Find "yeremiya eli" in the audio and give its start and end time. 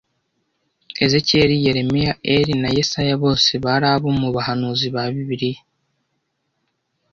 1.65-2.53